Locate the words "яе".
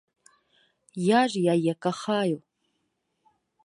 1.55-1.73